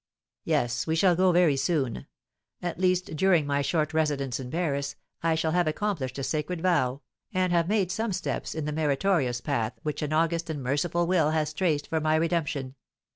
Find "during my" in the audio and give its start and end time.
3.15-3.61